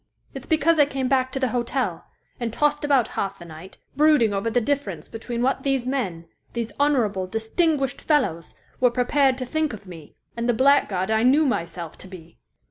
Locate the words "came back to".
0.87-1.39